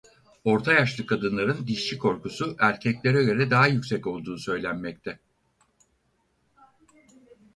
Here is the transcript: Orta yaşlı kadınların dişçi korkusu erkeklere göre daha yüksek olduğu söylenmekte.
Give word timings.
Orta 0.43 0.73
yaşlı 0.73 1.05
kadınların 1.05 1.67
dişçi 1.67 1.97
korkusu 1.97 2.55
erkeklere 2.59 3.23
göre 3.23 3.49
daha 3.51 3.67
yüksek 3.67 4.07
olduğu 4.07 4.37
söylenmekte. 4.37 5.19